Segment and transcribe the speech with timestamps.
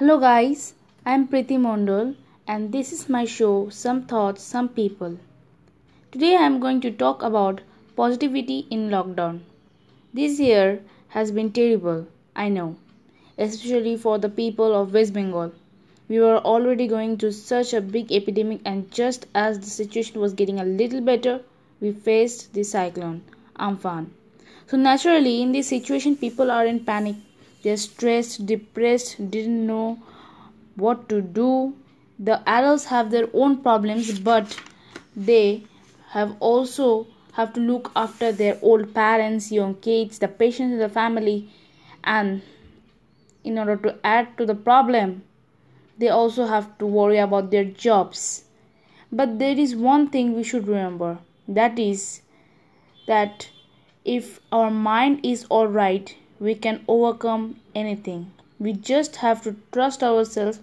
[0.00, 0.72] Hello, guys.
[1.04, 2.14] I'm Priti Mondal,
[2.48, 5.18] and this is my show Some Thoughts, Some People.
[6.10, 7.60] Today, I'm going to talk about
[7.96, 9.40] positivity in lockdown.
[10.14, 12.76] This year has been terrible, I know,
[13.36, 15.52] especially for the people of West Bengal.
[16.08, 20.32] We were already going through such a big epidemic, and just as the situation was
[20.32, 21.40] getting a little better,
[21.78, 23.20] we faced the cyclone
[23.58, 24.06] Amphan.
[24.66, 27.16] So, naturally, in this situation, people are in panic
[27.62, 29.98] they're stressed, depressed, didn't know
[30.76, 31.76] what to do.
[32.18, 34.58] The adults have their own problems, but
[35.16, 35.64] they
[36.10, 40.88] have also have to look after their old parents, young kids, the patients in the
[40.88, 41.48] family,
[42.04, 42.42] and
[43.44, 45.22] in order to add to the problem,
[45.98, 48.44] they also have to worry about their jobs.
[49.12, 52.22] But there is one thing we should remember that is
[53.06, 53.50] that
[54.04, 58.32] if our mind is all right, we can overcome anything.
[58.58, 60.58] We just have to trust ourselves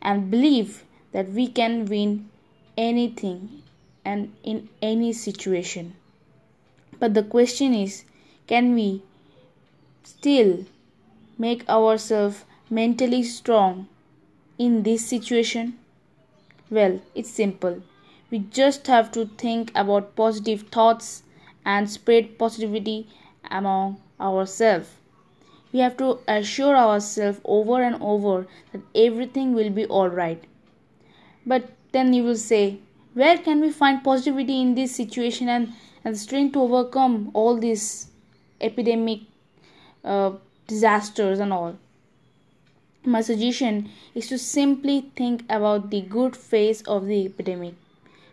[0.00, 2.30] and believe that we can win
[2.76, 3.62] anything
[4.04, 5.94] and in any situation.
[7.00, 8.04] But the question is
[8.46, 9.02] can we
[10.04, 10.64] still
[11.36, 13.88] make ourselves mentally strong
[14.56, 15.78] in this situation?
[16.70, 17.82] Well, it's simple.
[18.30, 21.22] We just have to think about positive thoughts
[21.64, 23.08] and spread positivity
[23.50, 24.97] among ourselves.
[25.72, 30.44] We have to assure ourselves over and over that everything will be alright.
[31.44, 32.78] But then you will say,
[33.14, 35.72] where can we find positivity in this situation and,
[36.04, 38.08] and strength to overcome all these
[38.60, 39.20] epidemic
[40.04, 40.32] uh,
[40.66, 41.76] disasters and all?
[43.04, 47.74] My suggestion is to simply think about the good phase of the epidemic.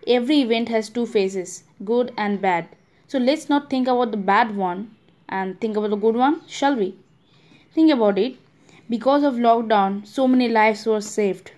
[0.07, 2.67] Every event has two phases, good and bad.
[3.07, 4.95] So let's not think about the bad one
[5.29, 6.95] and think about the good one, shall we?
[7.75, 8.37] Think about it.
[8.89, 11.51] Because of lockdown, so many lives were saved.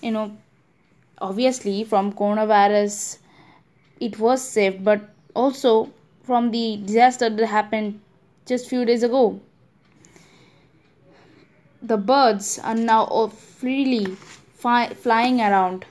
[0.00, 0.36] You know,
[1.18, 3.18] obviously from coronavirus,
[3.98, 5.00] it was saved, but
[5.34, 5.90] also
[6.22, 8.00] from the disaster that happened
[8.46, 9.40] just few days ago.
[11.82, 14.04] The birds are now freely
[14.54, 15.86] fi- flying around,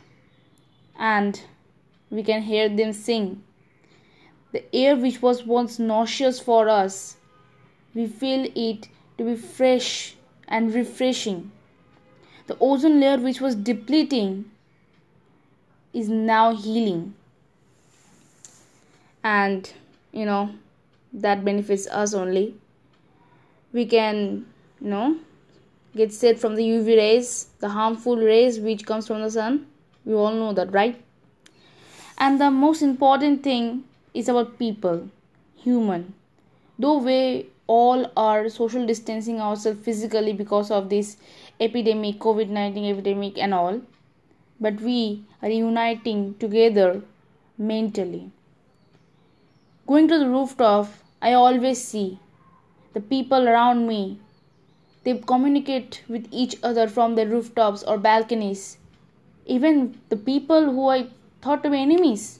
[0.98, 1.42] and
[2.10, 3.44] we can hear them sing.
[4.54, 7.18] The air, which was once nauseous for us,
[7.94, 10.16] we feel it to be fresh
[10.48, 11.52] and refreshing.
[12.48, 14.52] The ozone layer, which was depleting,
[15.94, 17.16] is now healing.
[19.24, 19.72] And
[20.16, 20.50] you know,
[21.14, 22.56] that benefits us only.
[23.74, 24.46] We can,
[24.82, 25.18] you know,
[25.96, 29.68] get saved from the UV rays, the harmful rays which comes from the sun.
[30.06, 31.02] We all know that, right?
[32.18, 33.84] And the most important thing
[34.14, 35.10] is about people,
[35.58, 36.14] human.
[36.80, 41.18] Though we all are social distancing ourselves physically because of this
[41.60, 43.82] epidemic covid-19 epidemic and all.
[44.60, 47.02] But we are uniting together
[47.58, 48.32] mentally.
[49.88, 50.88] Going to the rooftop
[51.22, 52.20] i always see
[52.94, 54.20] the people around me.
[55.04, 58.78] They communicate with each other from the rooftops or balconies.
[59.46, 61.08] Even the people who i
[61.42, 62.40] thought to be enemies.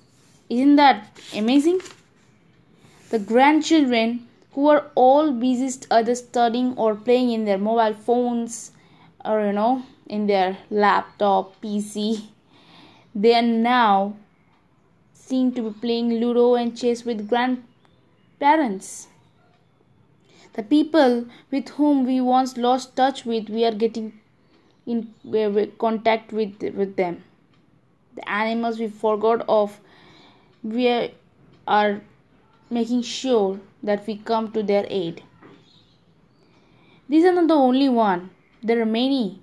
[0.50, 1.82] Isn't that amazing?
[3.10, 8.72] The grandchildren who are all busy either studying or playing in their mobile phones
[9.24, 12.28] or you know in their laptop pc
[13.14, 14.16] they are now
[15.26, 19.08] seen to be playing ludo and chess with grandparents.
[20.54, 24.20] The people with whom we once lost touch with we are getting
[24.86, 25.14] in
[25.80, 27.24] contact with with them.
[28.16, 29.80] The animals we forgot of
[30.64, 30.88] we
[31.68, 32.02] are
[32.70, 35.24] making sure that we come to their aid.
[37.08, 38.32] These are not the only one.
[38.64, 39.40] There are many.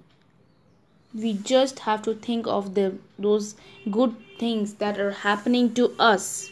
[1.14, 3.54] We just have to think of the those
[3.90, 6.50] good things that are happening to us.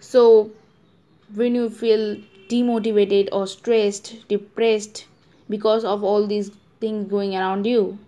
[0.00, 0.50] So
[1.34, 2.16] when you feel
[2.48, 5.06] demotivated or stressed, depressed
[5.48, 6.50] because of all these
[6.80, 7.98] things going around you,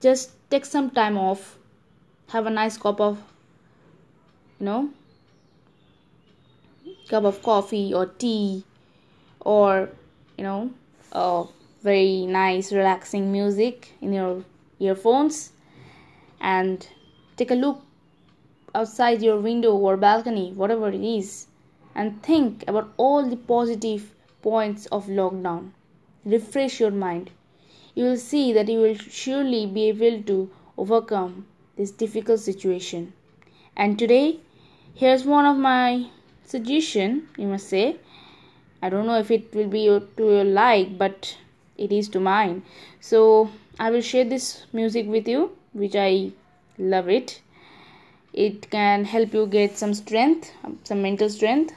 [0.00, 1.56] just take some time off.
[2.28, 3.18] Have a nice cup of
[4.58, 4.90] you know
[7.10, 8.64] cup of coffee or tea
[9.40, 9.88] or
[10.38, 10.70] you know
[11.12, 11.44] a
[11.82, 14.44] very nice relaxing music in your
[14.78, 15.52] earphones
[16.40, 16.88] and
[17.36, 17.82] take a look
[18.74, 21.46] outside your window or balcony whatever it is
[21.94, 25.70] and think about all the positive points of lockdown.
[26.24, 27.30] Refresh your mind.
[27.94, 31.46] You will see that you will surely be able to overcome
[31.76, 33.12] this difficult situation.
[33.76, 34.40] And today
[34.94, 36.10] here's one of my
[36.50, 37.96] suggestion you must say.
[38.82, 39.84] I don't know if it will be
[40.16, 41.36] to your like but
[41.76, 42.62] it is to mine.
[43.00, 44.46] So i will share this
[44.78, 46.32] music with you which i
[46.78, 47.40] love it.
[48.32, 51.74] It can help you get some strength um, some mental strength.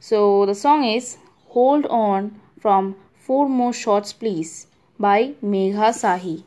[0.00, 1.16] So the song is
[1.58, 2.96] hold on from
[3.26, 4.66] four more shots please
[4.98, 6.42] by megha sahi.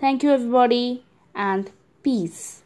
[0.00, 1.04] Thank you everybody
[1.34, 1.70] and
[2.02, 2.62] peace